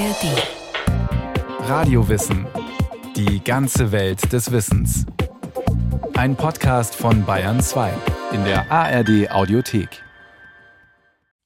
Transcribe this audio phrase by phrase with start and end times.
[0.00, 1.68] ARD.
[1.68, 2.46] Radiowissen.
[3.16, 5.04] Die ganze Welt des Wissens.
[6.14, 7.92] Ein Podcast von Bayern 2
[8.32, 10.02] in der ARD Audiothek.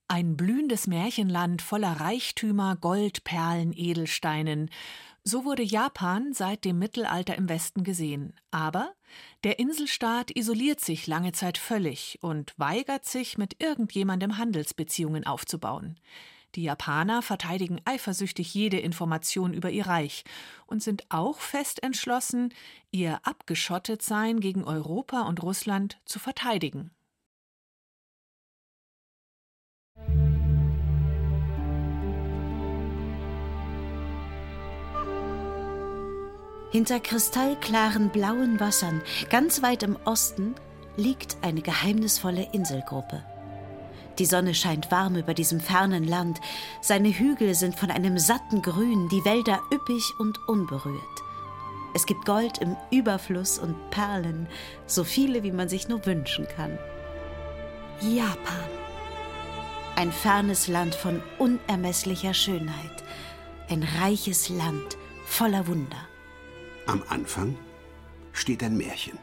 [0.06, 4.71] Ein blühendes Märchenland voller Reichtümer, Gold, Perlen, Edelsteinen.
[5.25, 8.34] So wurde Japan seit dem Mittelalter im Westen gesehen.
[8.52, 8.93] Aber
[9.43, 15.98] der Inselstaat isoliert sich lange Zeit völlig und weigert sich, mit irgendjemandem Handelsbeziehungen aufzubauen.
[16.54, 20.25] Die Japaner verteidigen eifersüchtig jede Information über ihr Reich
[20.67, 22.54] und sind auch fest entschlossen,
[22.93, 26.90] ihr Abgeschottetsein gegen Europa und Russland zu verteidigen.
[36.70, 40.56] Hinter kristallklaren blauen Wassern, ganz weit im Osten,
[40.97, 43.25] liegt eine geheimnisvolle Inselgruppe.
[44.19, 46.41] Die Sonne scheint warm über diesem fernen Land.
[46.81, 51.02] Seine Hügel sind von einem satten Grün, die Wälder üppig und unberührt.
[51.94, 54.48] Es gibt Gold im Überfluss und Perlen,
[54.86, 56.78] so viele, wie man sich nur wünschen kann.
[58.00, 58.70] Japan.
[59.97, 63.05] Ein fernes Land von unermesslicher Schönheit.
[63.69, 66.08] Ein reiches Land voller Wunder.
[66.86, 67.56] Am Anfang
[68.33, 69.19] steht ein Märchen.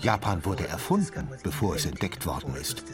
[0.00, 2.84] Japan wurde erfunden, bevor es entdeckt worden ist.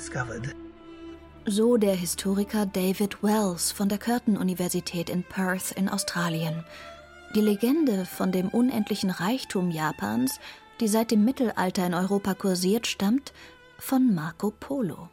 [1.47, 6.65] So der Historiker David Wells von der Curtin-Universität in Perth in Australien.
[7.35, 10.39] Die Legende von dem unendlichen Reichtum Japans,
[10.81, 13.33] die seit dem Mittelalter in Europa kursiert, stammt
[13.79, 15.09] von Marco Polo.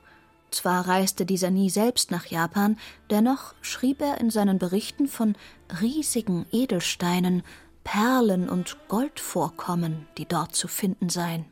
[0.51, 2.77] Zwar reiste dieser nie selbst nach Japan,
[3.09, 5.35] dennoch schrieb er in seinen Berichten von
[5.81, 7.43] riesigen Edelsteinen,
[7.91, 11.45] Perlen und Goldvorkommen, die dort zu finden seien.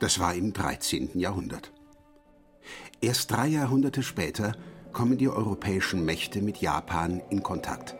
[0.00, 1.16] Das war im 13.
[1.16, 1.72] Jahrhundert.
[3.00, 4.56] Erst drei Jahrhunderte später
[4.92, 7.94] kommen die europäischen Mächte mit Japan in Kontakt.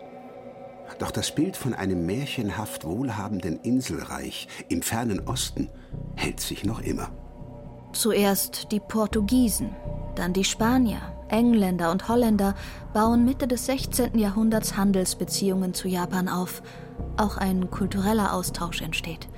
[0.98, 5.68] Doch das Bild von einem märchenhaft wohlhabenden Inselreich im fernen Osten
[6.16, 7.12] hält sich noch immer.
[7.92, 9.76] Zuerst die Portugiesen,
[10.16, 12.54] dann die Spanier, Engländer und Holländer
[12.92, 14.18] bauen Mitte des 16.
[14.18, 16.62] Jahrhunderts Handelsbeziehungen zu Japan auf.
[17.16, 19.28] Auch ein kultureller Austausch entsteht.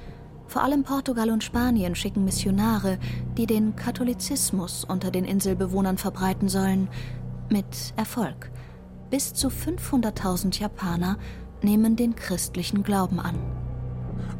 [0.46, 2.98] Vor allem Portugal und Spanien schicken Missionare,
[3.38, 6.88] die den Katholizismus unter den Inselbewohnern verbreiten sollen,
[7.48, 8.50] mit Erfolg.
[9.10, 11.16] Bis zu 500.000 Japaner
[11.62, 13.36] nehmen den christlichen Glauben an.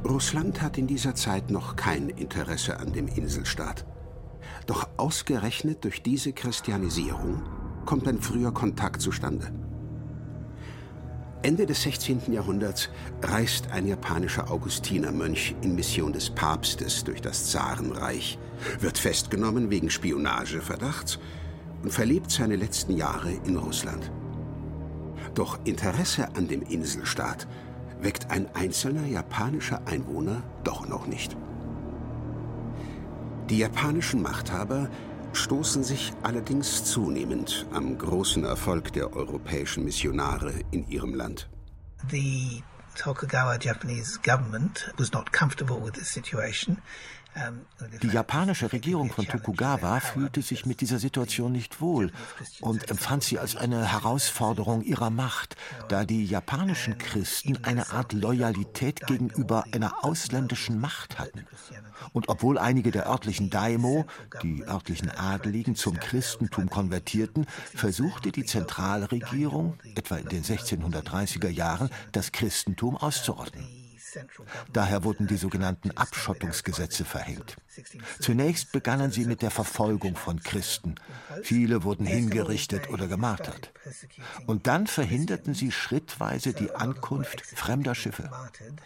[0.05, 3.85] Russland hat in dieser Zeit noch kein Interesse an dem Inselstaat.
[4.67, 7.43] Doch ausgerechnet durch diese Christianisierung
[7.85, 9.53] kommt ein früher Kontakt zustande.
[11.43, 12.33] Ende des 16.
[12.33, 12.89] Jahrhunderts
[13.21, 18.39] reist ein japanischer Augustinermönch in Mission des Papstes durch das Zarenreich,
[18.79, 21.19] wird festgenommen wegen Spionageverdachts
[21.83, 24.13] und verlebt seine letzten Jahre in Russland.
[25.35, 27.49] Doch Interesse an dem Inselstaat
[28.01, 31.37] weckt ein einzelner japanischer Einwohner doch noch nicht.
[33.53, 34.89] Die japanischen Machthaber
[35.35, 41.51] stoßen sich allerdings zunehmend am großen Erfolg der europäischen Missionare in ihrem Land.
[42.09, 42.63] The
[42.97, 46.79] Tokugawa Japanese government was not comfortable with this situation
[48.03, 52.13] die japanische Regierung von Tokugawa fühlte sich mit dieser Situation nicht wohl
[52.61, 55.57] und empfand sie als eine Herausforderung ihrer Macht,
[55.89, 61.47] da die japanischen Christen eine Art Loyalität gegenüber einer ausländischen Macht hatten.
[62.13, 64.05] Und obwohl einige der örtlichen Daimo,
[64.43, 72.33] die örtlichen Adeligen, zum Christentum konvertierten, versuchte die Zentralregierung, etwa in den 1630er Jahren, das
[72.33, 73.82] Christentum auszurotten.
[74.73, 77.57] Daher wurden die sogenannten Abschottungsgesetze verhängt.
[78.21, 80.97] Zunächst begannen sie mit der Verfolgung von Christen.
[81.43, 83.73] Viele wurden hingerichtet oder gemartert.
[84.47, 88.31] Und dann verhinderten sie schrittweise die Ankunft fremder Schiffe.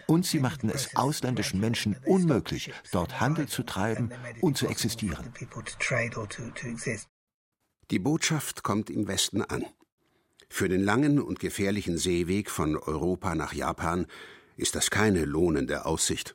[0.07, 4.11] Und sie machten es ausländischen Menschen unmöglich, dort Handel zu treiben
[4.41, 5.33] und zu existieren.
[7.91, 9.65] Die Botschaft kommt im Westen an.
[10.49, 14.07] Für den langen und gefährlichen Seeweg von Europa nach Japan
[14.57, 16.35] ist das keine lohnende Aussicht.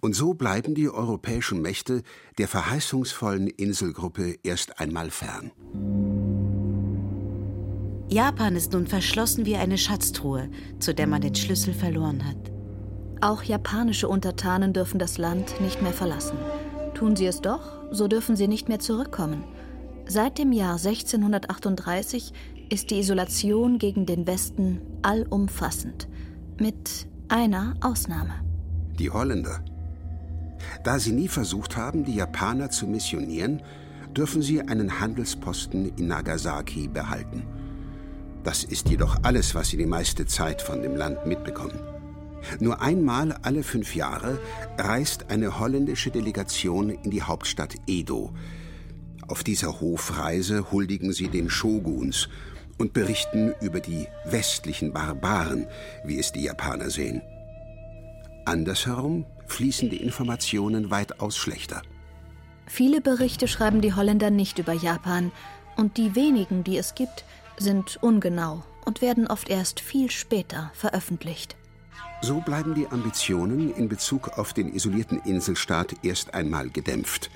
[0.00, 2.02] Und so bleiben die europäischen Mächte
[2.38, 5.52] der verheißungsvollen Inselgruppe erst einmal fern.
[8.10, 10.48] Japan ist nun verschlossen wie eine Schatztruhe,
[10.78, 12.52] zu der man den Schlüssel verloren hat.
[13.20, 16.38] Auch japanische Untertanen dürfen das Land nicht mehr verlassen.
[16.94, 19.44] Tun sie es doch, so dürfen sie nicht mehr zurückkommen.
[20.06, 22.32] Seit dem Jahr 1638
[22.70, 26.08] ist die Isolation gegen den Westen allumfassend.
[26.58, 28.34] Mit einer Ausnahme.
[28.98, 29.60] Die Holländer.
[30.82, 33.62] Da sie nie versucht haben, die Japaner zu missionieren,
[34.16, 37.44] dürfen sie einen Handelsposten in Nagasaki behalten.
[38.44, 41.78] Das ist jedoch alles, was sie die meiste Zeit von dem Land mitbekommen.
[42.60, 44.40] Nur einmal alle fünf Jahre
[44.78, 48.32] reist eine holländische Delegation in die Hauptstadt Edo.
[49.26, 52.28] Auf dieser Hofreise huldigen sie den Shoguns
[52.78, 55.66] und berichten über die westlichen Barbaren,
[56.04, 57.22] wie es die Japaner sehen.
[58.44, 61.82] Andersherum fließen die Informationen weitaus schlechter.
[62.66, 65.32] Viele Berichte schreiben die Holländer nicht über Japan,
[65.76, 67.24] und die wenigen, die es gibt,
[67.56, 71.56] sind ungenau und werden oft erst viel später veröffentlicht.
[72.20, 77.30] So bleiben die Ambitionen in Bezug auf den isolierten Inselstaat erst einmal gedämpft.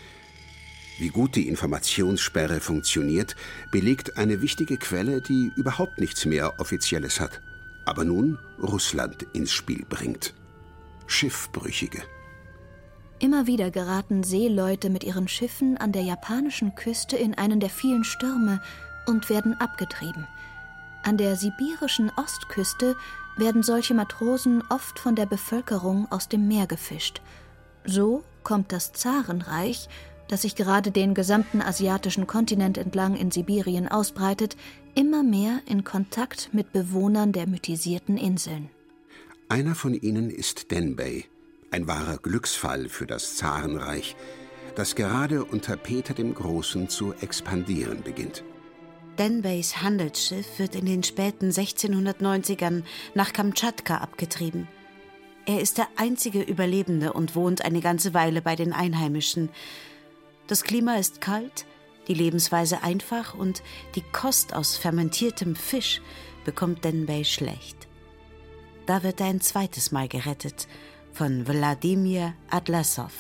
[1.03, 3.35] Wie gut die Informationssperre funktioniert,
[3.73, 7.41] belegt eine wichtige Quelle, die überhaupt nichts mehr Offizielles hat,
[7.85, 10.33] aber nun Russland ins Spiel bringt.
[11.09, 12.05] Schiffbrüchige.
[13.19, 18.05] Immer wieder geraten Seeleute mit ihren Schiffen an der japanischen Küste in einen der vielen
[18.05, 18.63] Stürme
[19.09, 20.29] und werden abgetrieben.
[21.03, 22.95] An der sibirischen Ostküste
[23.37, 27.21] werden solche Matrosen oft von der Bevölkerung aus dem Meer gefischt.
[27.85, 29.89] So kommt das Zarenreich,
[30.33, 34.57] das sich gerade den gesamten asiatischen Kontinent entlang in Sibirien ausbreitet,
[34.95, 38.71] immer mehr in Kontakt mit Bewohnern der mythisierten Inseln.
[39.51, 41.27] Einer von ihnen ist Denbei,
[41.71, 44.17] ein wahrer Glücksfall für das Zarenreich,
[44.75, 48.43] das gerade unter Peter dem Großen zu expandieren beginnt.
[49.19, 54.67] Denbeis Handelsschiff wird in den späten 1690ern nach Kamtschatka abgetrieben.
[55.45, 59.51] Er ist der einzige Überlebende und wohnt eine ganze Weile bei den Einheimischen.
[60.47, 61.67] Das Klima ist kalt,
[62.09, 63.63] die Lebensweise einfach und
[63.95, 66.01] die Kost aus fermentiertem Fisch
[66.45, 67.89] bekommt Denbei schlecht.
[68.87, 70.67] Da wird er ein zweites Mal gerettet
[71.13, 73.13] von Wladimir Atlassow,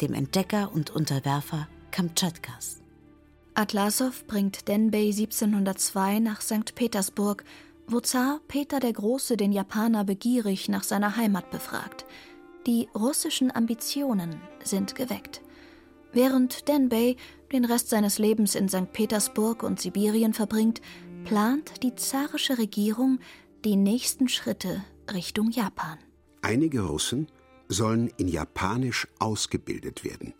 [0.00, 2.80] dem Entdecker und Unterwerfer Kamtschatkas.
[3.54, 6.74] Atlassow bringt Denbei 1702 nach St.
[6.74, 7.44] Petersburg,
[7.86, 12.06] wo Zar Peter der Große den Japaner begierig nach seiner Heimat befragt.
[12.66, 15.42] Die russischen Ambitionen sind geweckt.
[16.12, 17.16] Während Denbei
[17.52, 18.92] den Rest seines Lebens in St.
[18.92, 20.80] Petersburg und Sibirien verbringt,
[21.24, 23.20] plant die zarische Regierung
[23.64, 25.98] die nächsten Schritte Richtung Japan.
[26.42, 27.28] Einige Russen
[27.68, 30.34] sollen in Japanisch ausgebildet werden.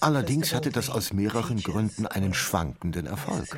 [0.00, 3.56] Allerdings hatte das aus mehreren Gründen einen schwankenden Erfolg.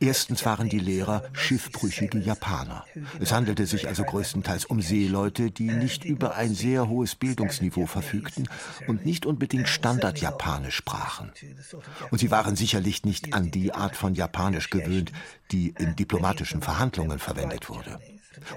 [0.00, 2.84] Erstens waren die Lehrer schiffbrüchige Japaner.
[3.20, 8.48] Es handelte sich also größtenteils um Seeleute, die nicht über ein sehr hohes Bildungsniveau verfügten
[8.86, 11.32] und nicht unbedingt Standardjapanisch sprachen.
[12.10, 15.12] Und sie waren sicherlich nicht an die Art von Japanisch gewöhnt,
[15.50, 17.98] die in diplomatischen Verhandlungen verwendet wurde.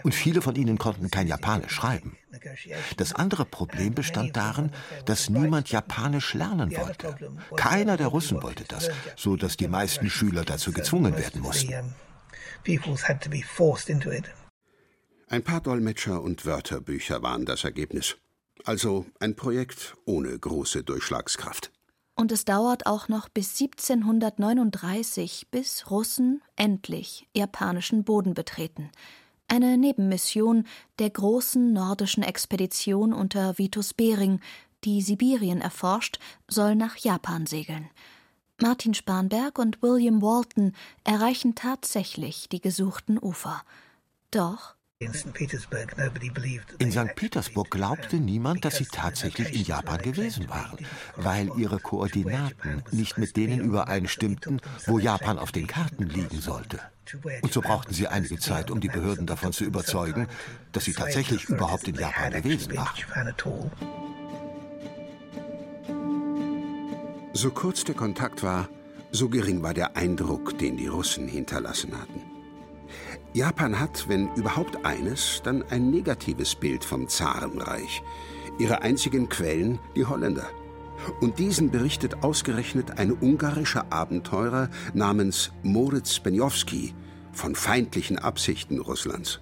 [0.04, 2.18] Und viele von ihnen konnten kein Japanisch schreiben.
[2.98, 4.72] Das andere Problem bestand darin,
[5.06, 7.16] dass niemand Japanisch lernen wollte.
[7.56, 11.95] Keiner der Russen wollte das, so dass die meisten Schüler dazu gezwungen werden mussten.
[15.27, 18.18] Ein paar Dolmetscher und Wörterbücher waren das Ergebnis.
[18.63, 21.72] Also ein Projekt ohne große Durchschlagskraft.
[22.16, 28.89] Und es dauert auch noch bis 1739, bis Russen endlich japanischen Boden betreten
[29.48, 30.66] eine Nebenmission
[31.00, 34.40] der großen nordischen Expedition unter Vitus Bering,
[34.84, 37.90] die Sibirien erforscht, soll nach Japan segeln.
[38.62, 40.74] Martin Spanberg und William Walton
[41.04, 43.64] erreichen tatsächlich die gesuchten Ufer.
[44.32, 45.34] Doch in St.
[47.16, 50.86] Petersburg glaubte niemand, dass sie tatsächlich in Japan gewesen waren,
[51.18, 56.80] weil ihre Koordinaten nicht mit denen übereinstimmten, wo Japan auf den Karten liegen sollte.
[57.42, 60.28] Und so brauchten sie einige Zeit, um die Behörden davon zu überzeugen,
[60.72, 63.34] dass sie tatsächlich überhaupt in Japan gewesen waren.
[67.34, 68.70] So kurz der Kontakt war,
[69.12, 72.22] so gering war der Eindruck, den die Russen hinterlassen hatten.
[73.34, 78.02] Japan hat, wenn überhaupt eines, dann ein negatives Bild vom Zarenreich.
[78.58, 80.50] Ihre einzigen Quellen die Holländer.
[81.22, 86.94] Und diesen berichtet ausgerechnet ein ungarischer Abenteurer namens Moritz Benjowski
[87.32, 89.42] von feindlichen Absichten Russlands.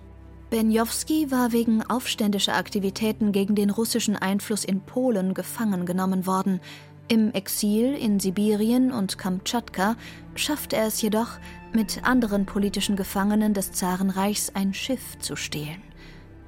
[0.50, 6.60] Benjowski war wegen aufständischer Aktivitäten gegen den russischen Einfluss in Polen gefangen genommen worden.
[7.07, 9.95] Im Exil in Sibirien und Kamtschatka
[10.36, 11.39] schaffte er es jedoch,
[11.74, 15.81] mit anderen politischen Gefangenen des Zarenreichs ein Schiff zu stehlen.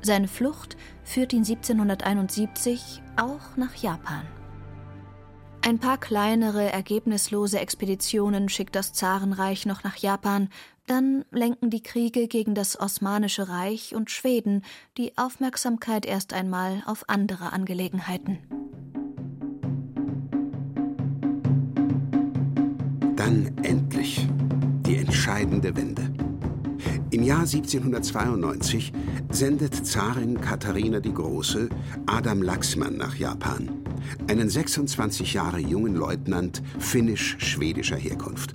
[0.01, 4.21] Seine Flucht führt ihn 1771 auch nach Japan.
[5.65, 10.49] Ein paar kleinere, ergebnislose Expeditionen schickt das Zarenreich noch nach Japan,
[10.85, 14.63] dann lenken die Kriege gegen das Osmanische Reich und Schweden
[14.97, 18.37] die Aufmerksamkeit erst einmal auf andere Angelegenheiten.
[23.25, 24.27] dann endlich
[24.85, 26.03] die entscheidende Wende.
[27.09, 28.93] Im Jahr 1792
[29.31, 31.69] sendet Zarin Katharina die Große
[32.05, 33.69] Adam Laxmann nach Japan,
[34.27, 38.53] einen 26 Jahre jungen Leutnant finnisch-schwedischer Herkunft.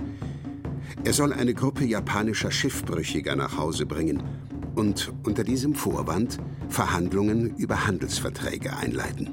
[1.04, 4.22] Er soll eine Gruppe japanischer Schiffbrüchiger nach Hause bringen
[4.74, 6.38] und unter diesem Vorwand
[6.68, 9.30] Verhandlungen über Handelsverträge einleiten.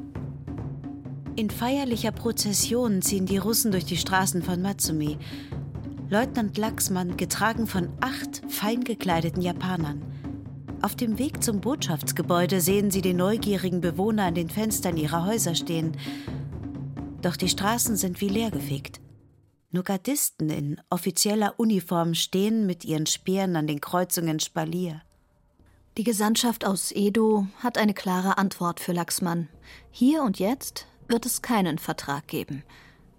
[1.36, 5.18] In feierlicher Prozession ziehen die Russen durch die Straßen von Matsumi.
[6.10, 10.02] Leutnant Laxmann getragen von acht fein gekleideten Japanern.
[10.82, 15.56] Auf dem Weg zum Botschaftsgebäude sehen sie die neugierigen Bewohner an den Fenstern ihrer Häuser
[15.56, 15.98] stehen.
[17.22, 19.02] Doch die Straßen sind wie leergefegt.
[19.72, 25.02] Nur Gardisten in offizieller Uniform stehen mit ihren Speeren an den Kreuzungen Spalier.
[25.98, 29.50] Die Gesandtschaft aus Edo hat eine klare Antwort für Laxmann.
[29.90, 32.64] Hier und jetzt wird es keinen Vertrag geben.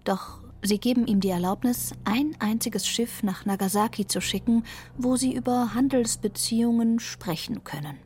[0.05, 4.63] Doch sie geben ihm die Erlaubnis, ein einziges Schiff nach Nagasaki zu schicken,
[4.97, 7.97] wo sie über Handelsbeziehungen sprechen können.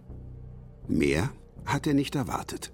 [0.88, 1.30] Mehr
[1.66, 2.72] hat er nicht erwartet.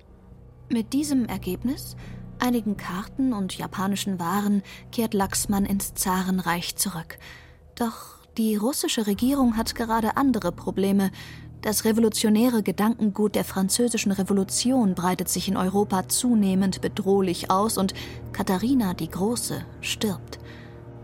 [0.69, 1.95] Mit diesem Ergebnis
[2.39, 7.19] einigen Karten und japanischen Waren kehrt Laxmann ins Zarenreich zurück.
[7.75, 11.11] Doch die russische Regierung hat gerade andere Probleme.
[11.61, 17.93] Das revolutionäre Gedankengut der französischen Revolution breitet sich in Europa zunehmend bedrohlich aus und
[18.31, 20.39] Katharina die Große stirbt.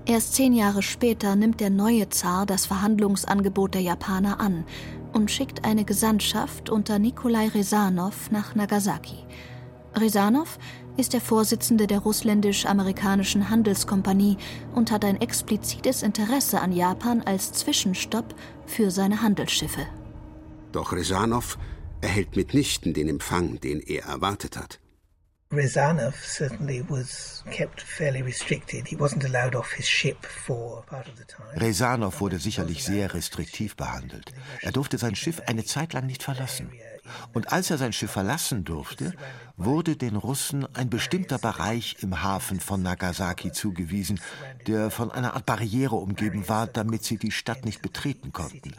[0.05, 4.63] Erst zehn Jahre später nimmt der neue Zar das Verhandlungsangebot der Japaner an
[5.11, 9.25] und schickt eine Gesandtschaft unter Nikolai Rezanow nach Nagasaki.
[9.93, 10.57] Rezanow
[10.95, 14.37] ist der Vorsitzende der russländisch-amerikanischen Handelskompanie
[14.73, 18.35] und hat ein explizites Interesse an Japan als Zwischenstopp
[18.65, 19.85] für seine Handelsschiffe.
[20.75, 21.57] Doch Rezanow
[22.01, 24.81] erhält mitnichten den Empfang, den er erwartet hat.
[25.49, 28.85] Rezanov certainly was kept fairly restricted.
[28.85, 31.61] He wasn't allowed off his ship for part of the time.
[31.65, 34.33] Rezanov wurde sicherlich sehr restriktiv behandelt.
[34.61, 36.69] Er durfte sein Schiff eine Zeit lang nicht verlassen.
[37.31, 39.13] Und als er sein Schiff verlassen durfte,
[39.55, 44.19] wurde den Russen ein bestimmter Bereich im Hafen von Nagasaki zugewiesen,
[44.67, 48.75] der von einer Art Barriere umgeben war, damit sie die Stadt nicht betreten konnten.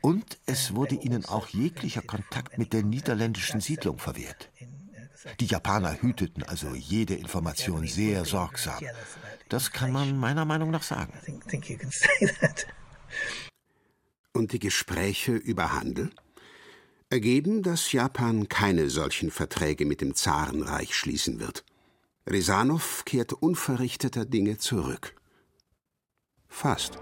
[0.00, 4.50] Und es wurde ihnen auch jeglicher Kontakt mit der niederländischen Siedlung verwehrt.
[5.40, 8.82] Die Japaner hüteten also jede Information sehr sorgsam.
[9.48, 11.12] Das kann man meiner Meinung nach sagen.
[14.32, 16.10] Und die Gespräche über Handel?
[17.10, 21.64] ergeben, dass Japan keine solchen Verträge mit dem Zarenreich schließen wird.
[22.26, 25.14] Rezanow kehrt unverrichteter Dinge zurück.
[26.48, 26.98] Fast.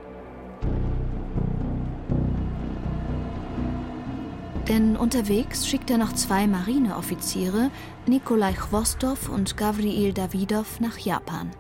[4.69, 7.71] Denn unterwegs schickt er noch zwei Marineoffiziere,
[8.07, 11.53] Nikolai Chwostow und Gavriil Davidov, nach Japan.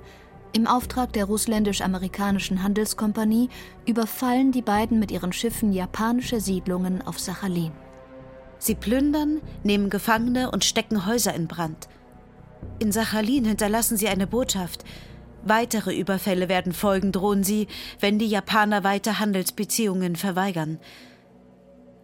[0.52, 3.48] Im Auftrag der russländisch-amerikanischen Handelskompanie
[3.86, 7.70] überfallen die beiden mit ihren Schiffen japanische Siedlungen auf Sachalin.
[8.58, 11.88] Sie plündern, nehmen Gefangene und stecken Häuser in Brand.
[12.80, 14.84] In Sachalin hinterlassen sie eine Botschaft.
[15.44, 17.68] Weitere Überfälle werden folgen, drohen sie,
[18.00, 20.80] wenn die Japaner weiter Handelsbeziehungen verweigern.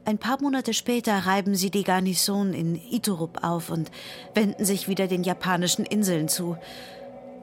[0.05, 3.91] Ein paar Monate später reiben sie die Garnison in Iturup auf und
[4.35, 6.57] wenden sich wieder den japanischen Inseln zu.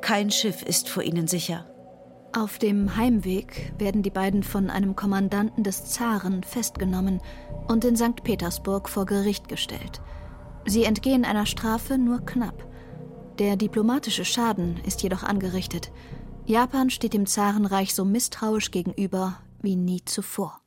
[0.02, 1.66] Kein Schiff ist vor ihnen sicher.
[2.34, 7.22] Auf dem Heimweg werden die beiden von einem Kommandanten des Zaren festgenommen
[7.68, 8.24] und in St.
[8.24, 10.02] Petersburg vor Gericht gestellt.
[10.66, 12.68] Sie entgehen einer Strafe nur knapp.
[13.40, 15.92] Der diplomatische Schaden ist jedoch angerichtet.
[16.46, 20.60] Japan steht dem Zarenreich so misstrauisch gegenüber wie nie zuvor.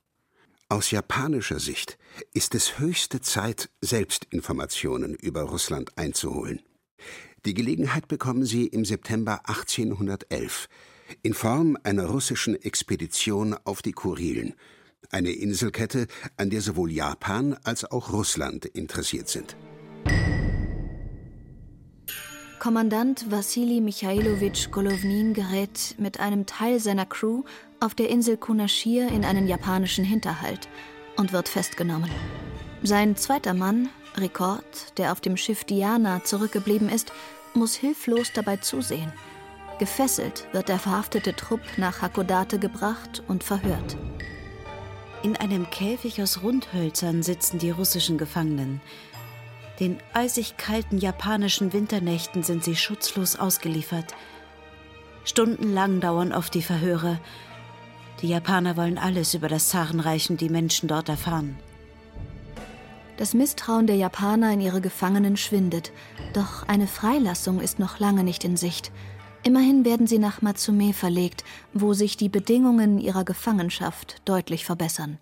[0.72, 1.98] Aus japanischer Sicht
[2.32, 6.62] ist es höchste Zeit, Selbstinformationen über Russland einzuholen.
[7.44, 10.70] Die Gelegenheit bekommen sie im September 1811
[11.22, 14.54] in Form einer russischen Expedition auf die Kurilen,
[15.10, 16.06] eine Inselkette,
[16.38, 19.54] an der sowohl Japan als auch Russland interessiert sind.
[22.62, 27.42] Kommandant Wassili Michailowitsch Golovnin gerät mit einem Teil seiner Crew
[27.80, 30.68] auf der Insel Kunashir in einen japanischen Hinterhalt
[31.16, 32.10] und wird festgenommen.
[32.84, 37.12] Sein zweiter Mann, Rekord, der auf dem Schiff Diana zurückgeblieben ist,
[37.54, 39.12] muss hilflos dabei zusehen–
[39.82, 43.96] Gefesselt wird der verhaftete Trupp nach Hakodate gebracht und verhört.
[45.24, 48.80] In einem Käfig aus Rundhölzern sitzen die russischen Gefangenen.
[49.80, 54.14] Den eisig kalten japanischen Winternächten sind sie schutzlos ausgeliefert.
[55.24, 57.18] Stundenlang dauern oft die Verhöre.
[58.20, 61.58] Die Japaner wollen alles über das Zarenreich und die Menschen dort erfahren.
[63.16, 65.92] Das Misstrauen der Japaner in ihre Gefangenen schwindet,
[66.32, 68.90] doch eine Freilassung ist noch lange nicht in Sicht.
[69.44, 75.18] Immerhin werden sie nach Matsume verlegt, wo sich die Bedingungen ihrer Gefangenschaft deutlich verbessern.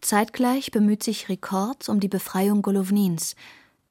[0.00, 3.34] Zeitgleich bemüht sich Ricord um die Befreiung Golovnins.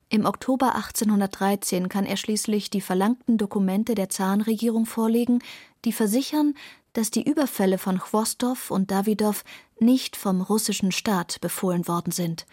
[0.10, 5.40] Im Oktober 1813 kann er schließlich die verlangten Dokumente der Zarenregierung vorlegen,
[5.84, 6.54] die versichern,
[6.94, 9.44] dass die Überfälle von Chwostow und Dawidow
[9.80, 12.46] nicht vom russischen Staat befohlen worden sind.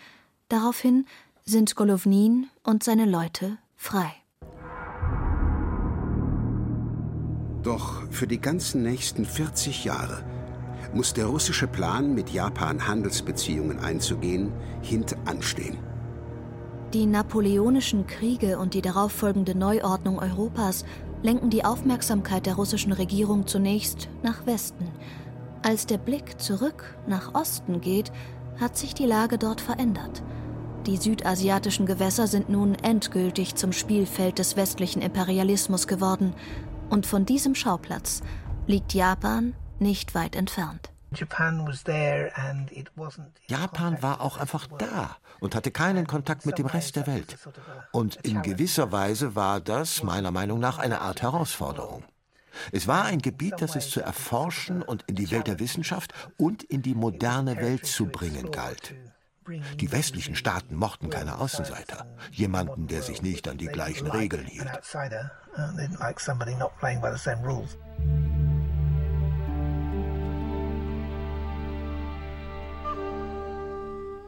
[0.49, 1.07] Daraufhin
[1.45, 4.13] sind Golovnin und seine Leute frei.
[7.63, 10.25] Doch für die ganzen nächsten 40 Jahre
[10.95, 15.92] muss der russische Plan, mit Japan Handelsbeziehungen einzugehen, hintanstehen.
[16.93, 20.85] Die napoleonischen Kriege und die darauffolgende Neuordnung Europas
[21.23, 24.89] lenken die Aufmerksamkeit der russischen Regierung zunächst nach Westen.
[25.63, 28.13] Als der Blick zurück nach Osten geht,
[28.61, 30.23] hat sich die Lage dort verändert.
[30.87, 36.35] Die südasiatischen Gewässer sind nun endgültig zum Spielfeld des westlichen Imperialismus geworden,
[36.91, 38.21] und von diesem Schauplatz
[38.67, 40.92] liegt Japan nicht weit entfernt.
[43.47, 47.37] Japan war auch einfach da und hatte keinen Kontakt mit dem Rest der Welt.
[47.91, 52.05] Und in gewisser Weise war das meiner Meinung nach eine Art Herausforderung.
[52.71, 56.63] Es war ein Gebiet, das es zu erforschen und in die Welt der Wissenschaft und
[56.63, 58.95] in die moderne Welt zu bringen galt.
[59.81, 64.71] Die westlichen Staaten mochten keine Außenseiter, jemanden, der sich nicht an die gleichen Regeln hielt.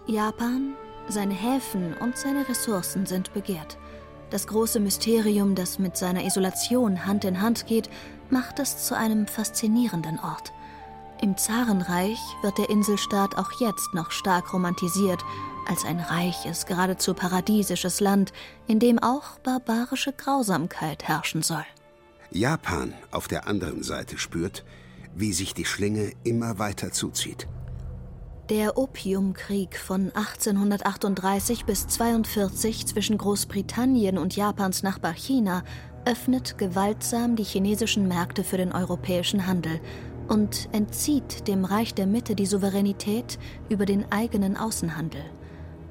[0.07, 0.75] Japan,
[1.09, 3.79] seine Häfen und seine Ressourcen sind begehrt.
[4.31, 7.89] Das große Mysterium, das mit seiner Isolation Hand in Hand geht,
[8.29, 10.53] macht es zu einem faszinierenden Ort.
[11.23, 15.23] Im Zarenreich wird der Inselstaat auch jetzt noch stark romantisiert,
[15.67, 18.35] als ein reiches, geradezu paradiesisches Land,
[18.67, 21.65] in dem auch barbarische Grausamkeit herrschen soll.
[22.31, 24.65] Japan auf der anderen Seite spürt,
[25.15, 27.47] wie sich die Schlinge immer weiter zuzieht.
[28.51, 35.63] Der Opiumkrieg von 1838 bis 42 zwischen Großbritannien und Japans Nachbar China
[36.05, 39.81] öffnet gewaltsam die chinesischen Märkte für den europäischen Handel
[40.29, 43.39] und entzieht dem Reich der Mitte die Souveränität
[43.71, 45.25] über den eigenen Außenhandel.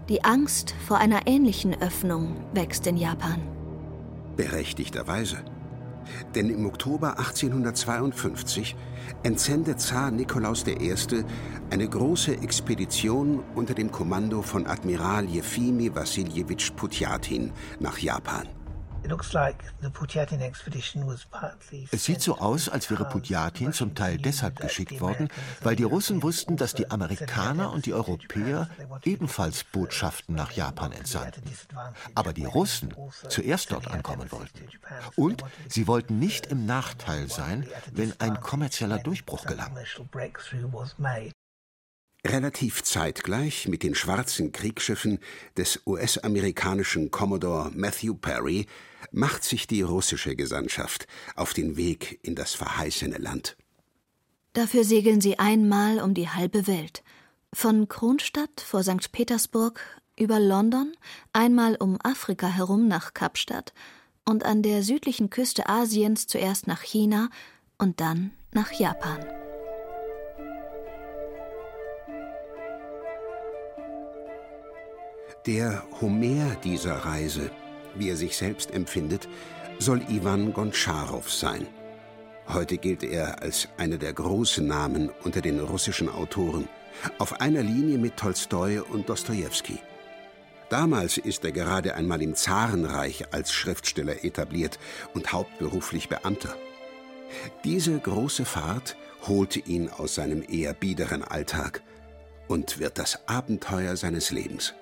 [0.08, 3.42] Die Angst vor einer ähnlichen Öffnung wächst in Japan.
[4.36, 5.38] Berechtigterweise.
[6.36, 8.76] Denn im Oktober 1852
[9.24, 10.96] entsendet Zar Nikolaus I.
[11.70, 18.48] eine große Expedition unter dem Kommando von Admiral Jefimi Wassiljewitsch Putjatin nach Japan.
[21.92, 25.28] Es sieht so aus, als wäre Putjatin zum Teil deshalb geschickt worden,
[25.62, 28.70] weil die Russen wussten, dass die Amerikaner und die Europäer
[29.04, 31.44] ebenfalls Botschaften nach Japan entsandten.
[32.16, 32.94] Aber die Russen
[33.30, 34.68] zuerst dort ankommen wollten.
[35.16, 39.76] Und sie wollten nicht im Nachteil sein, wenn ein kommerzieller Durchbruch gelang.
[42.26, 45.20] Relativ zeitgleich mit den schwarzen Kriegsschiffen
[45.58, 48.66] des US-amerikanischen Commodore Matthew Perry
[49.12, 51.06] macht sich die russische Gesandtschaft
[51.36, 53.58] auf den Weg in das verheißene Land.
[54.54, 57.04] Dafür segeln sie einmal um die halbe Welt.
[57.52, 59.12] Von Kronstadt vor St.
[59.12, 59.82] Petersburg
[60.18, 60.94] über London,
[61.34, 63.74] einmal um Afrika herum nach Kapstadt
[64.24, 67.30] und an der südlichen Küste Asiens zuerst nach China
[67.78, 69.43] und dann nach Japan.
[75.46, 77.52] Der Homer dieser Reise,
[77.96, 79.28] wie er sich selbst empfindet,
[79.78, 81.68] soll Iwan Gontscharow sein.
[82.48, 86.70] Heute gilt er als einer der großen Namen unter den russischen Autoren,
[87.18, 89.80] auf einer Linie mit Tolstoi und Dostojewski.
[90.70, 94.80] Damals ist er gerade einmal im Zarenreich als Schriftsteller etabliert
[95.14, 96.56] und hauptberuflich Beamter.
[97.66, 98.96] Diese große Fahrt
[99.28, 101.82] holte ihn aus seinem eher biederen Alltag
[102.48, 104.74] und wird das Abenteuer seines Lebens.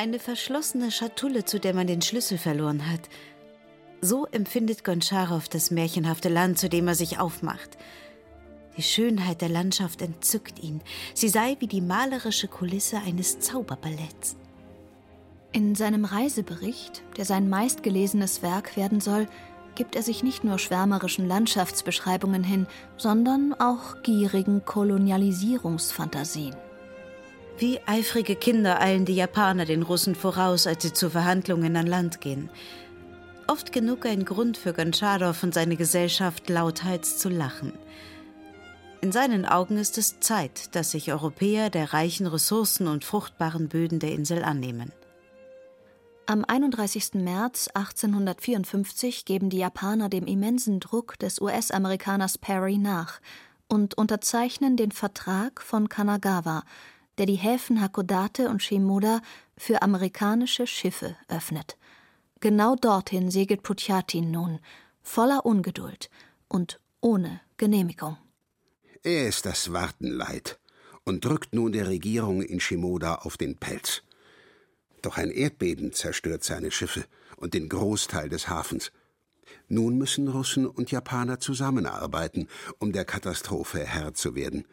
[0.00, 3.02] Eine verschlossene Schatulle, zu der man den Schlüssel verloren hat.
[4.00, 7.76] So empfindet Gontscharow das märchenhafte Land, zu dem er sich aufmacht.
[8.78, 10.80] Die Schönheit der Landschaft entzückt ihn.
[11.12, 14.36] Sie sei wie die malerische Kulisse eines Zauberballetts.
[15.52, 19.26] In seinem Reisebericht, der sein meistgelesenes Werk werden soll,
[19.74, 26.56] gibt er sich nicht nur schwärmerischen Landschaftsbeschreibungen hin, sondern auch gierigen Kolonialisierungsfantasien.
[27.60, 32.22] Wie eifrige Kinder eilen die Japaner den Russen voraus, als sie zu Verhandlungen an Land
[32.22, 32.48] gehen.
[33.48, 37.74] Oft genug ein Grund für Gontscharow und seine Gesellschaft lauthals zu lachen.
[39.02, 43.98] In seinen Augen ist es Zeit, dass sich Europäer der reichen Ressourcen und fruchtbaren Böden
[43.98, 44.90] der Insel annehmen.
[46.24, 47.12] Am 31.
[47.12, 53.20] März 1854 geben die Japaner dem immensen Druck des US-Amerikaners Perry nach
[53.68, 56.62] und unterzeichnen den Vertrag von Kanagawa,
[57.18, 59.20] der die Häfen Hakodate und Shimoda
[59.56, 61.76] für amerikanische Schiffe öffnet.
[62.40, 64.60] Genau dorthin segelt Putjatin nun,
[65.02, 66.08] voller Ungeduld
[66.48, 68.16] und ohne Genehmigung.
[69.02, 70.58] Er ist das Warten leid
[71.04, 74.02] und drückt nun der Regierung in Shimoda auf den Pelz.
[75.02, 77.04] Doch ein Erdbeben zerstört seine Schiffe
[77.36, 78.92] und den Großteil des Hafens.
[79.68, 84.66] Nun müssen Russen und Japaner zusammenarbeiten, um der Katastrophe Herr zu werden.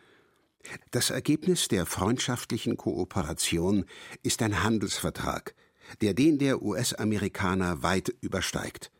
[0.91, 3.85] Das Ergebnis der freundschaftlichen Kooperation
[4.23, 5.55] ist ein Handelsvertrag,
[6.01, 8.91] der den der US-Amerikaner weit übersteigt.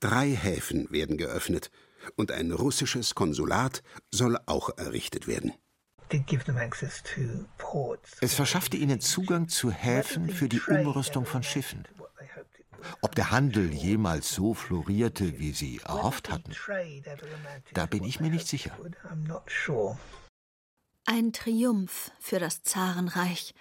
[0.00, 1.70] Drei Häfen werden geöffnet
[2.16, 5.52] und ein russisches Konsulat soll auch errichtet werden.
[8.20, 11.88] Es verschaffte ihnen Zugang zu Häfen für die Umrüstung von Schiffen.
[13.00, 16.52] Ob der Handel jemals so florierte, wie sie erhofft hatten,
[17.72, 18.76] da bin ich mir nicht sicher.
[21.04, 23.54] Ein Triumph für das Zarenreich.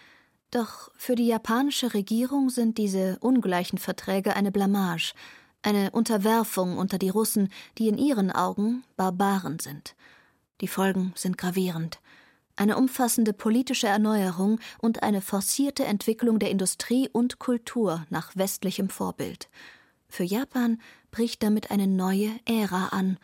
[0.51, 5.13] Doch für die japanische Regierung sind diese ungleichen Verträge eine Blamage,
[5.62, 9.95] eine Unterwerfung unter die Russen, die in ihren Augen Barbaren sind.
[10.62, 11.99] Die Folgen sind gravierend
[12.62, 19.49] eine umfassende politische Erneuerung und eine forcierte Entwicklung der Industrie und Kultur nach westlichem Vorbild.
[20.08, 23.17] Für Japan bricht damit eine neue Ära an,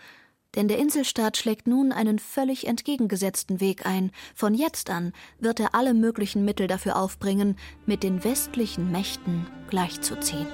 [0.57, 4.11] denn der Inselstaat schlägt nun einen völlig entgegengesetzten Weg ein.
[4.33, 10.47] Von jetzt an wird er alle möglichen Mittel dafür aufbringen, mit den westlichen Mächten gleichzuziehen.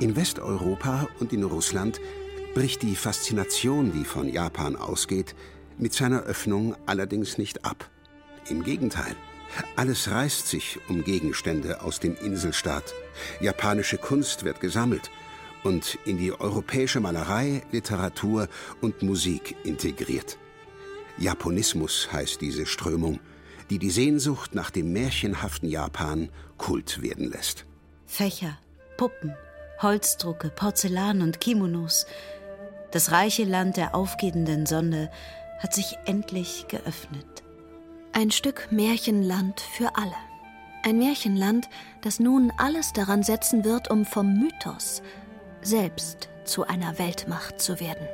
[0.00, 2.00] In Westeuropa und in Russland
[2.54, 5.34] bricht die Faszination, die von Japan ausgeht,
[5.76, 7.90] mit seiner Öffnung allerdings nicht ab.
[8.48, 9.14] Im Gegenteil,
[9.76, 12.94] alles reißt sich um Gegenstände aus dem Inselstaat.
[13.40, 15.10] Japanische Kunst wird gesammelt
[15.62, 18.48] und in die europäische Malerei, Literatur
[18.80, 20.38] und Musik integriert.
[21.18, 23.20] Japonismus heißt diese Strömung,
[23.70, 27.64] die die Sehnsucht nach dem märchenhaften Japan Kult werden lässt.
[28.06, 28.58] Fächer,
[28.96, 29.34] Puppen,
[29.80, 32.06] Holzdrucke, Porzellan und Kimonos,
[32.90, 35.10] das reiche Land der aufgehenden Sonne
[35.58, 37.41] hat sich endlich geöffnet.
[38.14, 40.14] Ein Stück Märchenland für alle.
[40.84, 41.70] Ein Märchenland,
[42.02, 45.02] das nun alles daran setzen wird, um vom Mythos
[45.62, 48.06] selbst zu einer Weltmacht zu werden.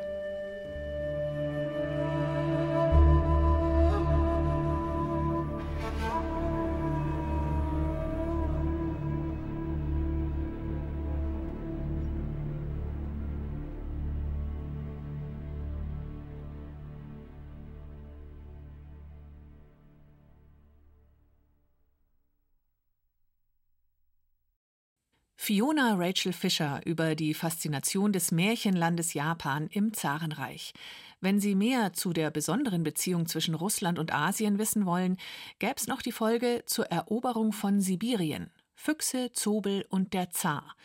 [25.49, 30.75] Fiona Rachel Fischer über die Faszination des Märchenlandes Japan im Zarenreich.
[31.23, 35.17] Wenn Sie mehr zu der besonderen Beziehung zwischen Russland und Asien wissen wollen,
[35.59, 38.51] gäbe es noch die Folge zur Eroberung von Sibirien.
[38.75, 40.77] Füchse, Zobel und der Zar.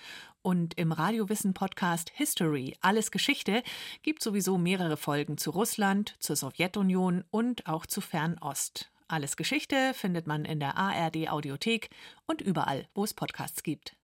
[0.42, 3.64] Und im Radiowissen-Podcast History, alles Geschichte,
[4.02, 8.90] gibt sowieso mehrere Folgen zu Russland, zur Sowjetunion und auch zu Fernost.
[9.10, 11.90] Alles Geschichte findet man in der ARD Audiothek
[12.28, 13.98] und überall, wo es Podcasts gibt.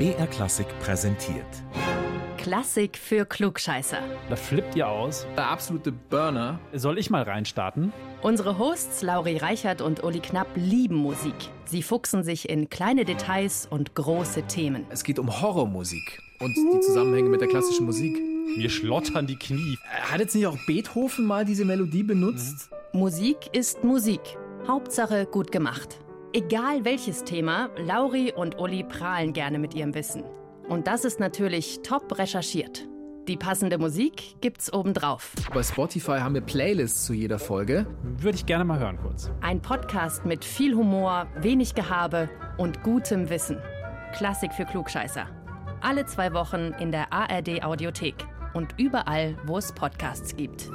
[0.00, 1.44] BR Klassik präsentiert.
[2.38, 3.98] Klassik für Klugscheißer.
[4.30, 5.26] Da flippt ihr aus.
[5.36, 6.58] Der absolute Burner.
[6.72, 7.92] Soll ich mal reinstarten?
[8.22, 11.34] Unsere Hosts Lauri Reichert und Uli Knapp lieben Musik.
[11.66, 14.86] Sie fuchsen sich in kleine Details und große Themen.
[14.88, 18.18] Es geht um Horrormusik und die Zusammenhänge mit der klassischen Musik.
[18.56, 19.76] Mir schlottern die Knie.
[20.10, 22.70] Hat jetzt nicht auch Beethoven mal diese Melodie benutzt?
[22.94, 23.00] Mhm.
[23.00, 24.20] Musik ist Musik.
[24.66, 25.98] Hauptsache gut gemacht.
[26.32, 30.22] Egal welches Thema, Lauri und Uli prahlen gerne mit ihrem Wissen.
[30.68, 32.86] Und das ist natürlich top recherchiert.
[33.26, 35.32] Die passende Musik gibt's obendrauf.
[35.52, 37.84] Bei Spotify haben wir Playlists zu jeder Folge.
[38.04, 39.28] Würde ich gerne mal hören kurz.
[39.40, 43.58] Ein Podcast mit viel Humor, wenig Gehabe und gutem Wissen.
[44.12, 45.26] Klassik für Klugscheißer.
[45.80, 48.14] Alle zwei Wochen in der ARD Audiothek
[48.54, 50.70] und überall, wo es Podcasts gibt.